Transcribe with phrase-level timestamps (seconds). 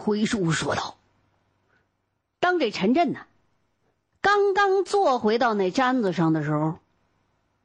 [0.00, 0.96] 回书说道
[2.40, 3.20] ：“当这陈震呢，
[4.20, 6.78] 刚刚坐回到那毡子上的时候，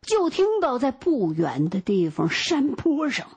[0.01, 3.27] 就听到在不远的地方山坡上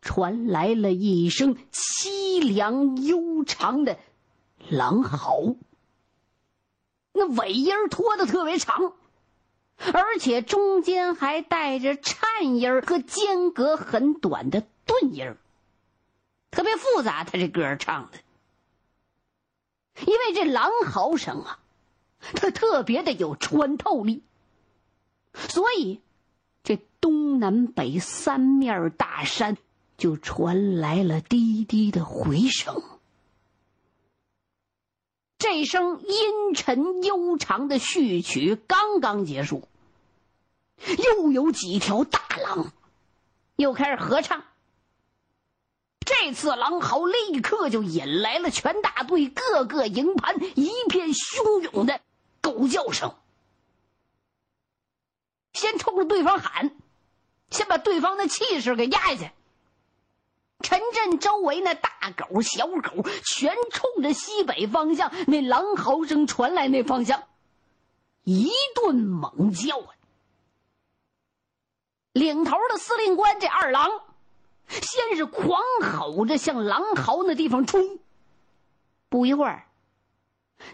[0.00, 3.98] 传来了一声凄凉悠长的
[4.68, 5.56] 狼嚎。
[7.12, 8.92] 那尾音拖得特别长，
[9.78, 15.38] 而且中间还带着颤音和间隔很短的顿音儿。”
[16.56, 18.18] 特别复杂，他这歌唱的，
[20.06, 21.58] 因为这狼嚎声啊，
[22.18, 24.22] 它特别的有穿透力，
[25.34, 26.00] 所以
[26.64, 29.58] 这东南北三面大山
[29.98, 32.82] 就传来了低低的回声。
[35.36, 39.68] 这声阴沉悠长的序曲刚刚结束，
[41.04, 42.72] 又有几条大狼
[43.56, 44.42] 又开始合唱。
[46.26, 52.00] 这次狼嚎立刻就引来了全大队各个营盘一片汹涌的
[52.40, 53.14] 狗叫声。
[55.52, 56.72] 先冲着对方喊，
[57.50, 59.30] 先把对方的气势给压下去。
[60.62, 67.22] 陈震周围那大狗、小狗全冲着西北方向那狼嚎声传来那方向，
[68.24, 69.94] 一顿猛叫啊！
[72.14, 74.05] 领头的司令官这二郎。
[74.68, 77.98] 先是狂吼着向狼嚎那地方冲，
[79.08, 79.66] 不一会儿，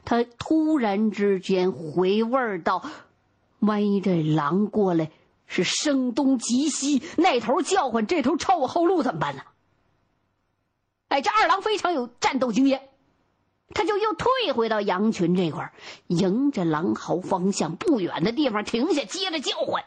[0.04, 2.84] 他突然之间回味儿到，
[3.58, 5.10] 万一这狼过来
[5.46, 9.42] 是声东击西，那头叫唤，这头抄我后路怎么办呢？
[11.08, 12.88] 哎，这二郎非常有战斗经验，
[13.74, 15.72] 他就又退回到羊群这块儿，
[16.06, 19.84] 迎着狼嚎方向不远的地方停下，接着叫唤。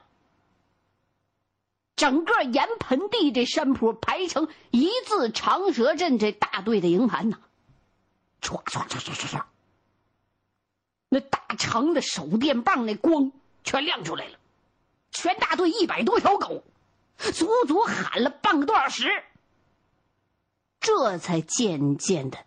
[1.95, 7.39] 整个盐盆地这山坡排成一字长蛇阵，这大队的营盘呐，
[8.41, 9.43] 唰唰唰唰唰唰，
[11.07, 13.31] 那大长的手电棒那光
[13.63, 14.37] 全亮出来了，
[15.11, 16.63] 全大队一百多条狗，
[17.33, 19.23] 足足喊了半个多小时，
[20.81, 22.39] 这才渐渐的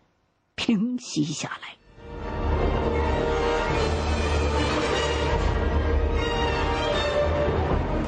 [0.53, 1.78] 平息下来。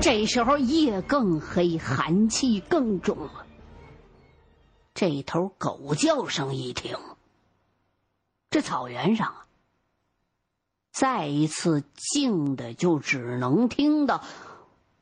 [0.01, 3.45] 这时候夜更黑，寒气更重了。
[4.95, 6.97] 这头狗叫声一停，
[8.50, 9.45] 这草原上啊，
[10.91, 14.23] 再一次静的就只能听到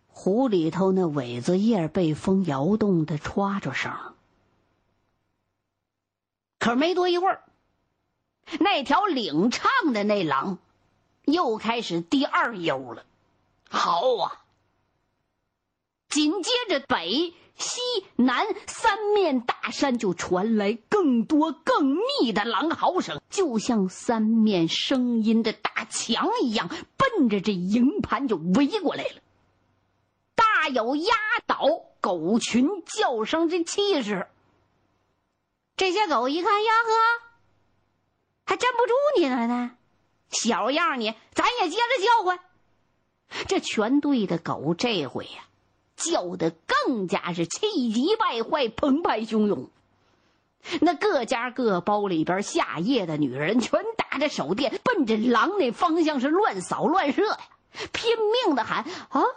[0.07, 3.93] 湖里头那苇子叶被风摇动的歘歘声。
[6.59, 7.43] 可没多一会儿，
[8.59, 10.59] 那条领唱的那狼
[11.23, 13.05] 又开始第二悠了，
[13.69, 14.43] 好啊！
[16.09, 17.79] 紧接着，北、西、
[18.15, 29.21] 南三面大山就传来更多、更密的狼嚎声，就像三面声音的大墙一样，奔着这营盘就围过来了。
[30.33, 31.13] 大有压
[31.45, 31.63] 倒
[32.01, 34.27] 狗群叫声这气势。
[35.77, 37.23] 这些狗一看呀呵，
[38.45, 39.71] 还镇不住你了呢，
[40.31, 42.39] 小样你，咱也接着叫唤。
[43.47, 45.45] 这全队的狗这回呀。
[45.99, 46.51] 叫的
[46.85, 49.69] 更加是气急败坏、澎湃汹涌。
[50.81, 57.37] 那各家各包里边下夜的女人，全打着手电，奔着狼那方向是乱扫乱射呀，
[57.93, 59.27] 拼命的喊：“啊吼！”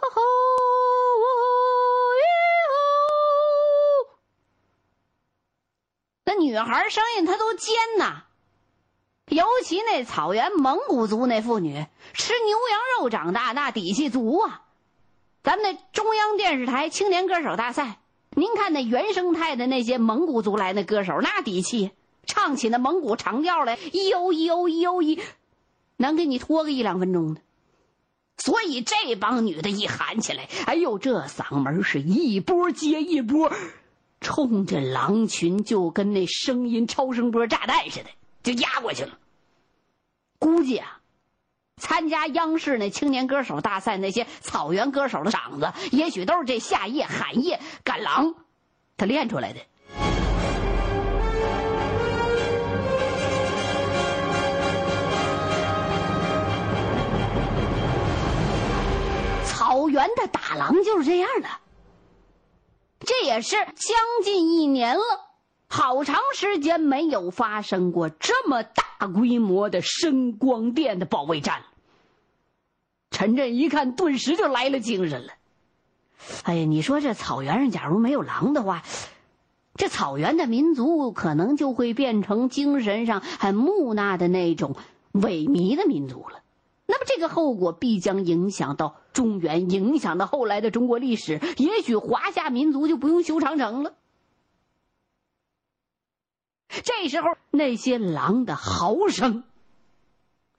[6.25, 8.23] 那女孩声音她都尖呐，
[9.27, 14.62] 尤其那草原蒙古族那妇女，吃牛羊肉长大，那底气足啊。
[15.43, 17.99] 咱们那中央电视台青年歌手大赛，
[18.31, 21.91] 您看那原生态的那些蒙古族来的歌手，那底气，
[22.25, 25.21] 唱起那蒙古长调来，咿一咿咿一，
[25.97, 27.41] 能给你拖个一两分钟的。
[28.37, 33.51] 所以这帮女的一喊起来，哎呦，这嗓门是一波接一波，
[34.21, 38.09] 冲着狼群就跟那声音超声波炸弹似的，
[38.43, 39.19] 就压过去了。
[40.39, 41.01] 估计啊。
[41.83, 48.35] 参加央视那青年歌手大赛那些草原歌手的嗓子，也许都是这夏夜喊夜赶狼，
[48.95, 49.59] 他练出来的。
[59.43, 61.49] 草原的打狼就是这样的，
[63.01, 65.03] 这也是将近一年了，
[65.67, 68.83] 好长时间没有发生过这么大。
[69.13, 71.61] 规模的声光电的保卫战，
[73.13, 75.33] 陈震一看，顿时就来了精神了。
[76.43, 78.83] 哎呀，你说这草原上假如没有狼的话，
[79.75, 84.75] 这草原的民族可能就会变成精神上很木讷的那种
[85.13, 86.41] 萎靡的民族了。
[86.85, 91.39] 那么，这个后果必将影响到中原，影响到后来的中国历史。
[91.57, 93.93] 也许华夏民族就不用修长城了。
[96.67, 99.43] 这时候，那些狼的嚎声，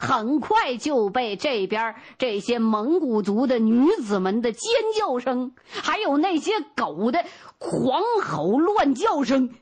[0.07, 4.61] 很快就被这边这些蒙古族的女子们的尖
[4.97, 7.25] 叫声，还有那些狗的
[7.59, 9.55] 狂吼乱叫声，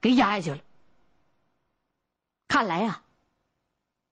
[0.00, 0.58] 给压下去了。
[2.48, 3.02] 看来啊，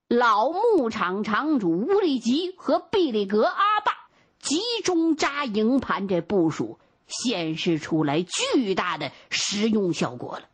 [0.08, 4.08] 老牧场场主乌力吉和毕里格阿爸
[4.40, 10.46] 集中扎营盘这部署，显示出来巨大的实用效果了。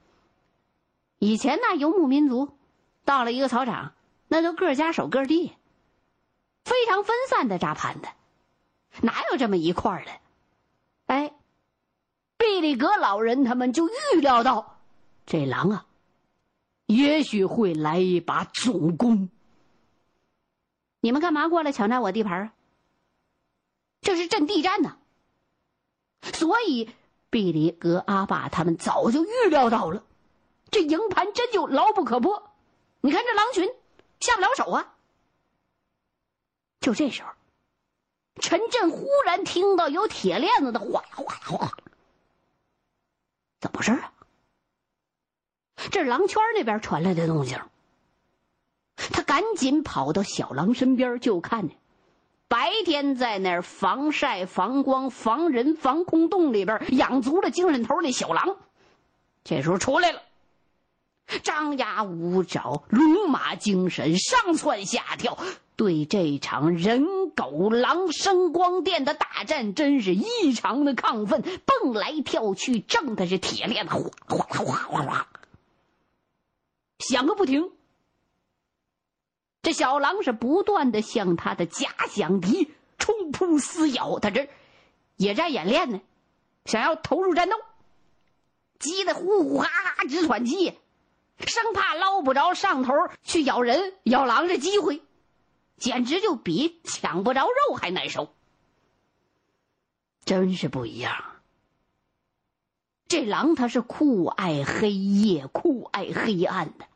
[1.19, 2.51] 以前那游牧民族，
[3.05, 3.93] 到了一个草场，
[4.33, 5.53] 那都各家守各地，
[6.65, 8.09] 非常分散的扎盘的，
[9.03, 10.13] 哪有这么一块的？
[11.07, 11.35] 哎，
[12.39, 14.79] 毕里格老人他们就预料到，
[15.27, 15.87] 这狼啊，
[16.87, 19.29] 也许会来一把总攻。
[21.01, 22.53] 你们干嘛过来抢占我地盘啊？
[24.01, 24.97] 这是阵地战呢。
[26.23, 26.89] 所以，
[27.31, 30.05] 毕里格阿爸他们早就预料到了。
[30.71, 32.53] 这营盘真就牢不可破，
[33.01, 33.69] 你看这狼群
[34.21, 34.95] 下不了手啊！
[36.81, 37.29] 就这时候，
[38.41, 41.73] 陈震忽然听到有铁链子的哗啦哗啦哗，
[43.61, 44.13] 怎么回事啊？
[45.91, 47.59] 这是狼圈那边传来的动静。
[48.97, 51.79] 他赶紧跑到小狼身边，就看见
[52.49, 58.59] 白天在那儿防晒、防光、防人、防空洞里边养足了精神头那小狼，
[59.43, 60.23] 这时候出来了。
[61.43, 65.39] 张牙舞爪，龙马精神，上蹿下跳，
[65.77, 73.95] 对这场人狗狼声光电的大战，真是异常的亢奋，蹦来跳去，挣的是铁链子
[74.27, 75.29] 哗哗哗哗哗，
[76.99, 77.71] 响个不停。
[79.63, 84.49] 这小狼是不断的向他的假想敌冲扑撕咬，他这
[85.17, 86.01] 野战演练呢，
[86.65, 87.57] 想要投入战斗，
[88.79, 90.79] 急得呼呼哈哈直喘气。
[91.47, 92.93] 生怕捞不着上头
[93.23, 95.03] 去咬人、咬狼的机会，
[95.77, 98.33] 简直就比抢不着肉还难受。
[100.25, 101.25] 真是不一样。
[103.09, 106.87] 这狼它是酷爱黑夜、酷爱黑暗的，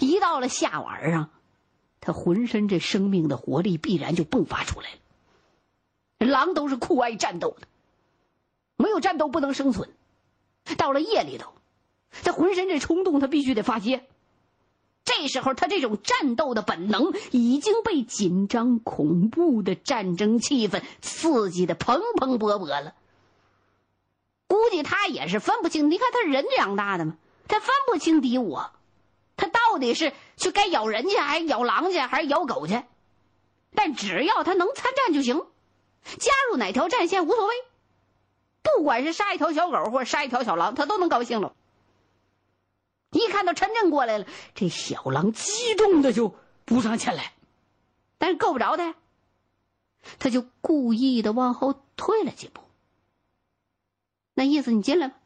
[0.00, 1.30] 一到了下晚上，
[2.00, 6.26] 它浑身这生命的活力必然就迸发出来了。
[6.26, 7.68] 狼都是酷爱战斗的，
[8.76, 9.90] 没有战斗不能生存。
[10.76, 11.52] 到了夜里头。
[12.24, 14.04] 他浑身这冲动，他必须得发泄。
[15.04, 22.94] 这时候，他这种战斗的本能已经被紧张恐怖的战争气氛刺激的蓬蓬勃勃了。
[24.46, 27.16] 估计他也是分不清，你看他人长大的嘛，
[27.48, 28.70] 他分不清敌我，
[29.36, 32.82] 他到底是去该咬人去，还是咬狼去，还是咬狗去？
[33.74, 35.46] 但只要他能参战就行，
[36.18, 37.54] 加入哪条战线无所谓，
[38.62, 41.54] 不管是杀一条小狗或者杀一条小狼，他都能高兴了。
[43.12, 47.34] 一看到陈震过来了，这小狼激动的就扑上前来，
[48.18, 48.94] 但是够不着他，
[50.18, 52.62] 他就故意的往后退了几步。
[54.34, 55.16] 那意思你进来吧。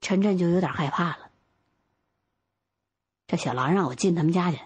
[0.00, 1.30] 陈震就有点害怕了。
[3.26, 4.60] 这小狼让我进他们家去，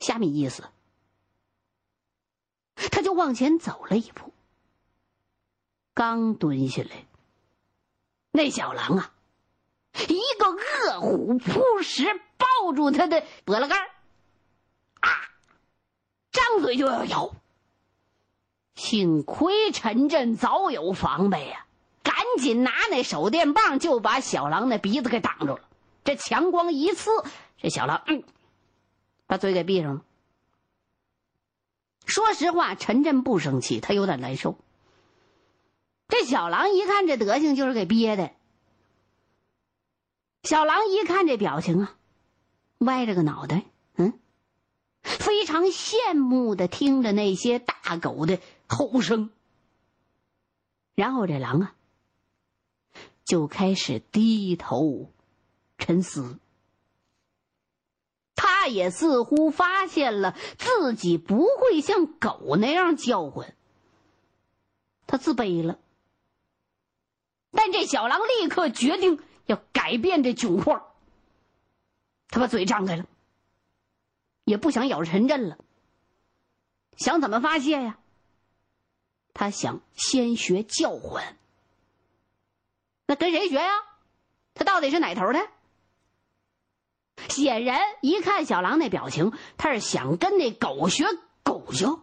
[0.00, 0.64] 虾米意思？
[2.74, 4.32] 他就往前走了一步，
[5.92, 7.06] 刚蹲下来，
[8.32, 9.13] 那小狼啊！
[10.08, 13.76] 一个饿虎扑食，抱住他的脖子盖
[15.00, 15.08] 啊，
[16.32, 17.34] 张嘴就要咬。
[18.74, 21.64] 幸亏陈震早有防备呀，
[22.02, 25.60] 赶紧拿那手电棒就把小狼那鼻子给挡住了。
[26.02, 27.10] 这强光一刺，
[27.56, 28.24] 这小狼嗯，
[29.26, 30.02] 把嘴给闭上了。
[32.04, 34.58] 说实话，陈震不生气，他有点难受。
[36.08, 38.32] 这小狼一看这德行，就是给憋的。
[40.44, 41.96] 小狼一看这表情啊，
[42.78, 43.64] 歪着个脑袋，
[43.96, 44.20] 嗯，
[45.02, 49.30] 非常羡慕的听着那些大狗的吼声。
[50.94, 51.74] 然后这狼啊，
[53.24, 55.10] 就开始低头
[55.78, 56.38] 沉思。
[58.36, 63.56] 他也似乎发现了自己不会像狗那样叫唤，
[65.06, 65.78] 他自卑了。
[67.50, 69.18] 但这小狼立刻决定。
[69.46, 70.82] 要改变这窘况，
[72.28, 73.06] 他把嘴张开了，
[74.44, 75.58] 也不想咬陈震了。
[76.96, 77.98] 想怎么发泄呀？
[79.32, 81.36] 他想先学叫唤。
[83.06, 83.70] 那跟谁学呀？
[84.54, 85.48] 他到底是哪头的？
[87.28, 91.04] 显然，一看小狼那表情，他是想跟那狗学
[91.42, 92.00] 狗叫。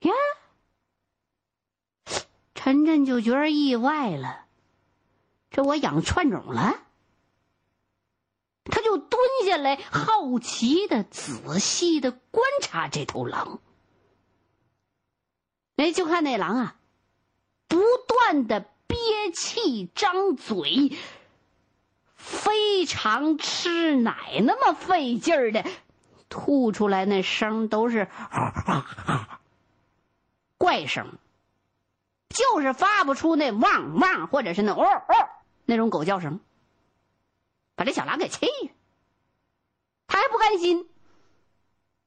[0.00, 0.12] 呀，
[2.54, 4.46] 陈震就觉得意外了，
[5.52, 6.74] 这我养串种了？
[8.64, 13.60] 他就蹲下来，好奇的、仔细的观察这头狼。
[15.76, 16.76] 哎，就看那狼啊，
[17.68, 17.78] 不
[18.08, 18.96] 断的憋
[19.32, 20.96] 气、张嘴。
[22.14, 25.64] 非常吃奶，那么费劲儿的
[26.28, 28.08] 吐出来，那声都是
[30.56, 31.18] 怪声，
[32.28, 35.28] 就是发不出那汪汪或者是那哦哦
[35.72, 36.38] 那种狗叫声，
[37.74, 38.70] 把这小狼给气了。
[40.06, 40.86] 他还不甘心，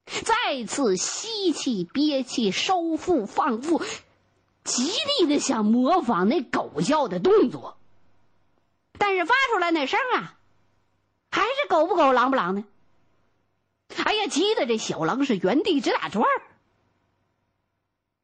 [0.06, 3.82] 再次吸气、憋气、收腹、放腹，
[4.64, 7.80] 极力的想模仿那狗叫的动作。
[9.00, 10.38] 但是发出来那声啊，
[11.32, 12.64] 还是狗不狗、狼不狼的。
[14.04, 16.42] 哎呀，急得这小狼是原地直打转儿。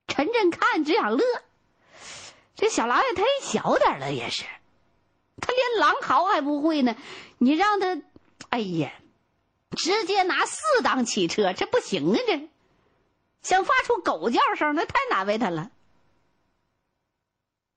[0.08, 1.24] 陈震看只想乐，
[2.54, 4.46] 这小狼也忒小点了，也是，
[5.42, 6.96] 他连狼嚎还不会呢，
[7.40, 8.02] 你让他，
[8.50, 8.94] 哎呀，
[9.72, 12.20] 直接拿四档汽车，这不行啊！
[12.26, 12.50] 这
[13.42, 15.72] 想发出狗叫声，那太难为他了。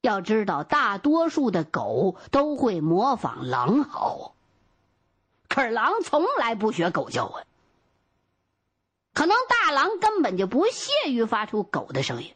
[0.03, 4.35] 要知道，大多数的狗都会模仿狼嚎，
[5.49, 7.43] 可是狼从来不学狗叫啊。
[9.15, 12.35] 可能大狼根本就不屑于发出狗的声音，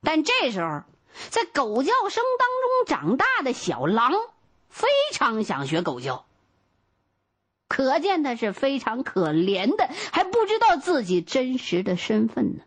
[0.00, 0.82] 但这时候，
[1.30, 4.12] 在狗叫声当中长大的小狼
[4.68, 6.26] 非常想学狗叫，
[7.68, 12.64] 可见他是非常可怜的，还不知道自己真实的身份呢。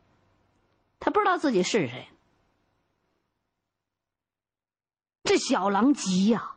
[0.99, 2.07] 他不知道自己是谁。
[5.23, 6.55] 这小狼急呀，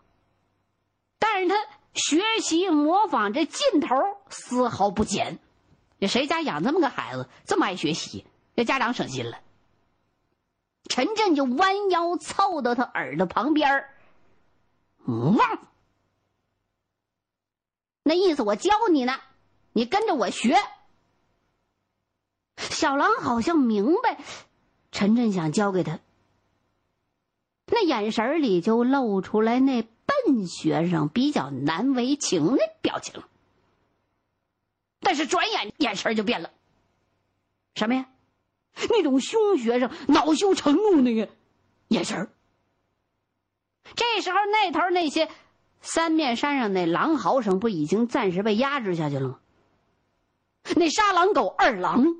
[1.18, 1.56] 但是他
[1.92, 3.88] 学习模仿这劲头
[4.28, 5.38] 丝毫不减。
[5.98, 8.24] 这谁家养这么个孩子，这么爱学习，
[8.56, 9.38] 这家长省心了。
[10.90, 13.88] 陈震就弯腰凑到他耳朵旁边
[15.06, 15.38] 汪，
[18.02, 19.20] 那意思我教你呢，
[19.72, 20.56] 你跟着我学。
[22.56, 24.18] 小狼好像明白，
[24.90, 26.00] 陈震想教给他。
[27.66, 33.22] 那眼神里就露出来那笨学生比较难为情的表情，
[34.98, 36.50] 但是转眼眼神就变了，
[37.76, 38.06] 什么呀？
[38.88, 41.28] 那种凶学生恼羞成怒那个
[41.88, 42.30] 眼神儿
[43.94, 45.28] 这时候那头那些
[45.80, 49.40] 三面山上那狼嚎声不已经暂时被压制下去了吗？
[50.76, 52.16] 那杀狼狗二郎，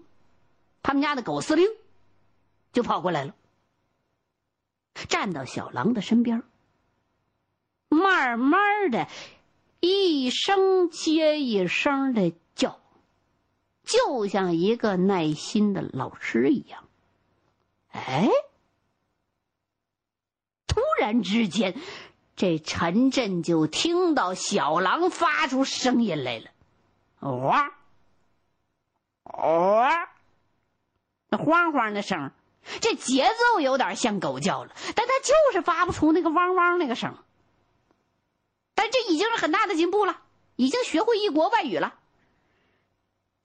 [0.83, 1.69] 他们家的狗司令
[2.73, 3.35] 就跑过来了。
[5.09, 6.43] 站到小狼的身边，
[7.89, 9.09] 慢慢的，
[9.81, 12.33] 一声接一声的，
[13.85, 16.85] 就像一个耐心的老师一样。
[17.93, 18.29] 哎，
[20.67, 21.77] 突然之间，
[22.37, 26.51] 这陈震就听到小狼发出声音来了，
[27.37, 27.73] 哇，
[29.25, 30.09] 哇，
[31.29, 32.31] 那晃晃的声
[32.81, 37.17] 这节奏有点像狗叫了，但他就是发不出那个汪汪那个声。
[38.75, 40.23] 但这已经是很大的进步了，
[40.57, 42.00] 已经学会一国外语了。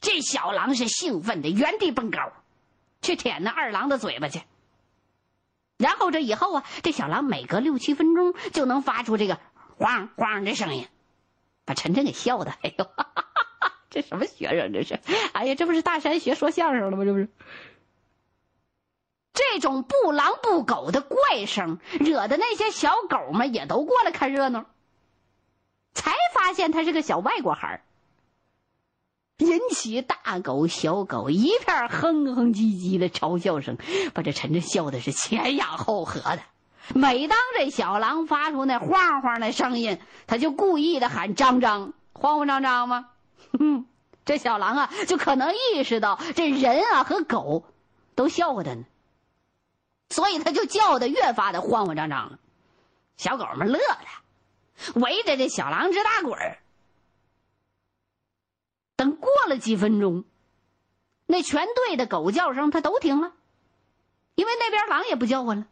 [0.01, 2.31] 这小狼是兴奋的原地蹦高，
[3.01, 4.41] 去舔那二郎的嘴巴去。
[5.77, 9.39] 然后这以后啊，这小狼每隔六七分钟就能发出这个
[9.77, 10.87] 汪汪的声音，
[11.65, 12.51] 把陈晨给笑的。
[12.61, 12.87] 哎呦，
[13.89, 14.99] 这什么学生这是？
[15.33, 17.03] 哎呀，这不是大山学说相声了吗？
[17.03, 17.29] 这不是。
[19.33, 24.65] 这种不狼不狗的怪声，惹得那些小狗们也都过来看热闹。
[25.93, 27.84] 才发现他是个小外国孩
[29.37, 33.77] 引起大狗小狗一片哼哼唧唧的嘲笑声，
[34.13, 36.39] 把这陈震笑的是前仰后合的。
[36.93, 43.07] 每当这小狼发出那晃晃的声音，他就故意的喊张张，慌慌张张吗？
[43.59, 43.85] 哼，
[44.23, 47.65] 这小狼啊，就可能意识到这人啊和狗
[48.15, 48.85] 都笑话他呢。
[50.09, 52.39] 所以他就叫的越发的慌慌张张了，
[53.17, 56.59] 小狗们乐了，围着这小狼直打滚儿。
[59.11, 60.23] 过了几分钟，
[61.25, 63.33] 那全队的狗叫声他都停了，
[64.35, 65.67] 因为那边狼也不叫唤了。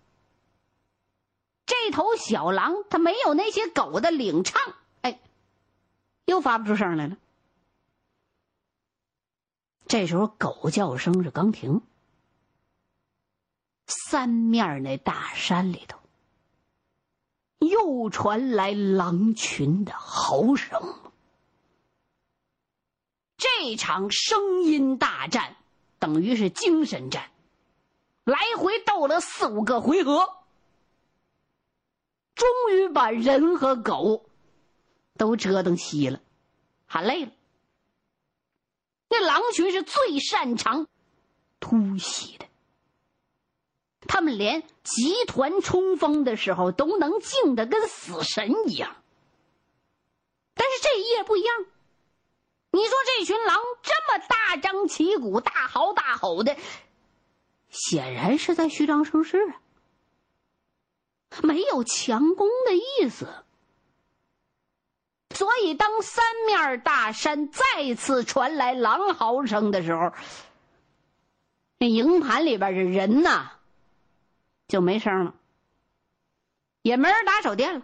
[1.65, 5.19] 这头小狼它没有那些狗的领唱，哎，
[6.25, 7.17] 又发不出声来了。
[9.87, 11.81] 这时候狗叫声是刚停。
[13.85, 15.99] 三面那大山里头，
[17.59, 21.02] 又传来狼群的嚎声。
[23.43, 25.57] 这场声音大战
[25.99, 27.29] 等于是精神战，
[28.23, 30.29] 来回斗了四五个回合，
[32.35, 34.29] 终于把人和狗
[35.17, 36.21] 都折腾稀了，
[36.85, 37.33] 喊累了。
[39.09, 40.87] 那狼群是最擅长
[41.59, 42.45] 突袭的。
[44.07, 48.95] 他们连集团冲锋的时候都能静的跟死神一样，
[50.53, 51.65] 但是这一夜不一样。
[52.73, 56.57] 你说这群狼这么大张旗鼓、大嚎大吼的，
[57.69, 59.61] 显然是在虚张声势啊，
[61.43, 63.27] 没有强攻的意思。
[65.35, 70.11] 所以，当三面大山再次传来狼嚎声的时候，
[71.77, 73.51] 那营盘里边的人呐。
[74.67, 75.35] 就没声了，
[76.81, 77.81] 也没人打手电了，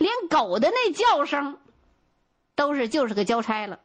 [0.00, 1.60] 连狗的那叫声，
[2.56, 3.78] 都是就是个交差了，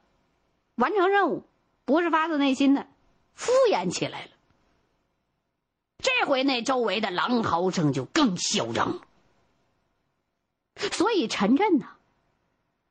[0.74, 1.44] 完成任务，
[1.86, 2.88] 不是发自内心的，
[3.36, 4.32] 敷衍起来了。
[6.00, 9.02] 这回那周围的狼嚎声就更嚣张了，
[10.92, 11.86] 所以陈震呢，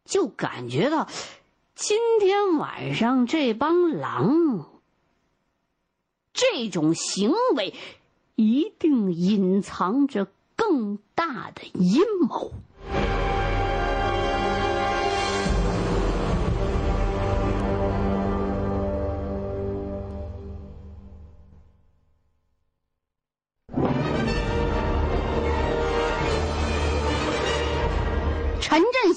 [0.05, 1.09] 就感觉到
[1.75, 4.71] 今天晚上这帮狼
[6.33, 7.75] 这种行为。
[8.37, 12.51] 一定隐藏着更大的阴谋。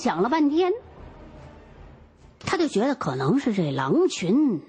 [0.04, 0.74] 想了半天，
[2.42, 4.62] 他就觉得可能是这狼群。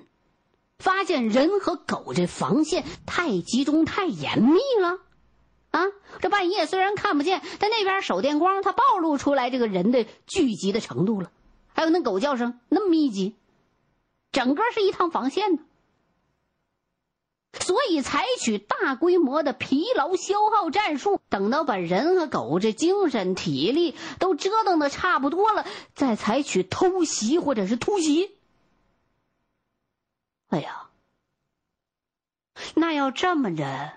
[0.79, 5.01] 发现人和狗这防线太集中、太严密了，
[5.73, 5.87] 啊！
[6.20, 11.33] 这半夜虽然看不见，但那边手电光它暴露出来这个人的聚集的程度了，
[11.73, 13.35] 还有那狗叫声那么密集，
[14.31, 15.62] 整个是一趟防线呢。
[17.64, 28.37] 所以采取大规模的疲劳消耗战术，等到把人和狗这精神体力都折腾的差不多了，再采取偷袭或者是突袭。
[30.48, 30.90] 哎呀，
[32.74, 33.92] 那要这么着，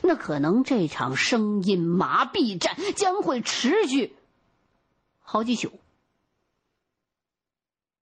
[0.00, 4.16] 那可能这场声音麻痹战将会持续
[5.18, 5.78] 好几宿。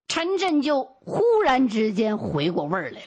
[0.07, 3.07] 陈震就忽然之间回过味儿来了，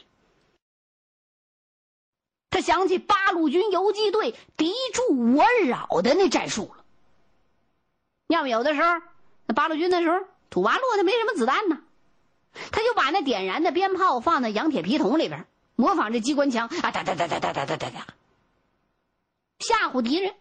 [2.51, 6.83] 他想起八路军游击队敌驻我扰的那战术了。
[8.27, 9.01] 要么有的时候，
[9.47, 10.19] 那八路军那时候
[10.51, 11.79] 土八路他没什么子弹呢。
[12.71, 18.07] 他就把那点燃的鞭炮放在羊铁皮桶里边，模仿这机关枪啊，哒哒哒哒哒哒哒哒，
[19.57, 20.35] 吓唬敌人。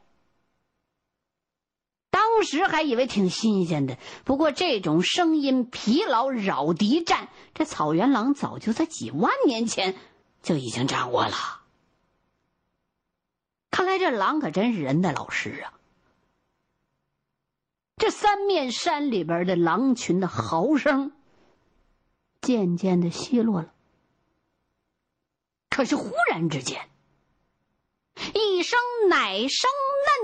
[2.11, 9.95] 当时还以为挺新鲜的，不过这种声音疲劳扰敌战，这草原狼早就在几万年前
[10.43, 11.60] 就已经掌握了。
[13.71, 15.73] 看来这狼可真是人的老师啊！
[17.97, 21.13] 这三面山里边的狼群的嚎声。
[22.41, 23.75] 渐渐的稀落了，
[25.69, 26.89] 可是忽然之间，
[28.33, 28.79] 一声
[29.11, 29.71] 奶声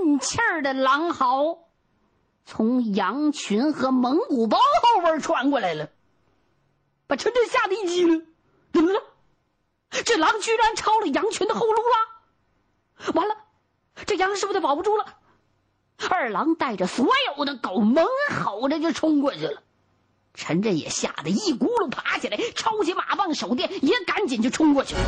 [0.01, 1.59] 嫩气儿的狼嚎，
[2.43, 5.91] 从羊群和蒙古包后边传过来了，
[7.05, 8.33] 把陈震吓得一激灵。
[8.73, 8.99] 怎么了？
[10.03, 12.16] 这狼居然抄了羊群的后路了！
[13.13, 13.35] 完了，
[14.05, 15.05] 这羊是不是得保不住了？
[16.09, 19.63] 二郎带着所有的狗猛吼着就冲过去了。
[20.33, 25.01] 陈震也吓得一咕噜爬起来，抄起马棒、手电，也赶紧就冲过去了。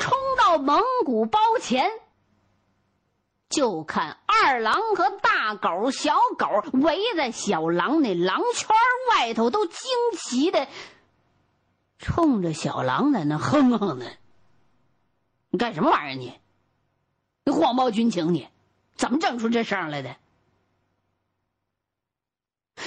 [0.00, 1.88] 冲到蒙古包前，
[3.48, 6.46] 就看二郎和大狗、小狗
[6.78, 8.68] 围在小狼那狼圈
[9.10, 9.78] 外头，都惊
[10.18, 10.68] 奇的
[11.98, 14.06] 冲着小狼在那哼哼呢。
[15.50, 16.40] 你干什么玩意儿你？
[17.44, 18.48] 你谎报军情，你
[18.96, 20.16] 怎么整出这声来的？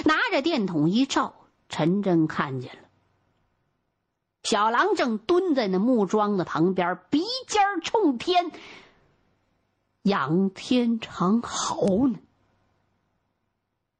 [0.04, 1.34] 拿着电筒一照，
[1.68, 2.88] 陈真看见了，
[4.42, 8.52] 小狼正蹲在那木桩子旁边，鼻尖冲天，
[10.08, 11.76] 仰天长嚎
[12.08, 12.18] 呢。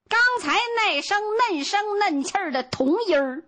[0.09, 3.45] 刚才那声嫩声嫩气儿的童音儿，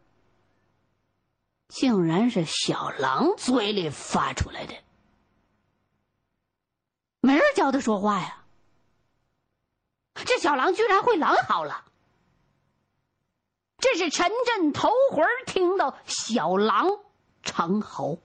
[1.68, 4.74] 竟然是小狼嘴里发出来的。
[7.20, 8.44] 没人教他说话呀！
[10.26, 11.84] 这小狼居然会狼嚎了。
[13.78, 16.98] 这是陈震头回听到小狼
[17.42, 18.18] 长嚎。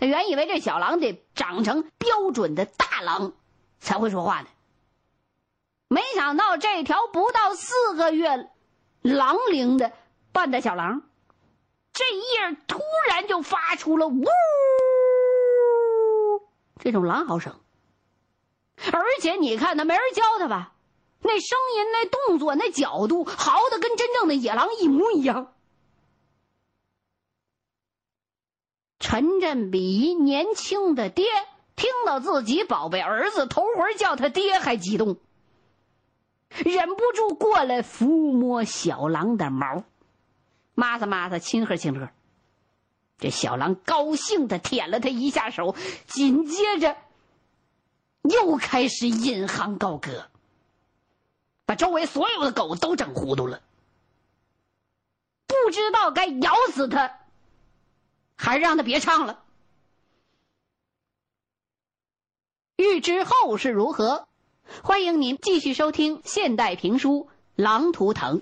[0.00, 3.34] 他原以为这小狼得长成标准的大狼
[3.80, 4.48] 才会说话呢，
[5.88, 8.48] 没想到这条不到四个月
[9.02, 9.92] 狼龄的
[10.32, 11.02] 半大小狼，
[11.92, 14.24] 这一夜突然就发出了呜
[16.78, 17.60] 这种狼嚎声，
[18.90, 20.72] 而且你看他没人教他吧，
[21.20, 25.52] 那声音、那动作、那角度，嚎的跟真正的野狼一模一样。
[29.00, 31.24] 陈振比年轻的爹
[31.74, 35.16] 听到自己宝贝儿子头回叫他爹还激动，
[36.50, 39.84] 忍不住过来抚摸小狼的毛，
[40.74, 42.10] 抹擦抹擦，亲和亲和。
[43.18, 45.74] 这小狼高兴的舔了他一下手，
[46.06, 46.96] 紧接着
[48.22, 50.28] 又开始引吭高歌，
[51.64, 53.62] 把周围所有的狗都整糊涂了，
[55.46, 57.19] 不知道该咬死他。
[58.42, 59.44] 还是让他别唱了。
[62.76, 64.28] 欲知后事如何，
[64.82, 68.38] 欢迎您继续收听现代评书《狼图腾》。